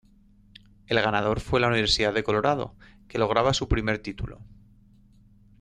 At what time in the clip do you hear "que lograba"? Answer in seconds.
3.07-3.53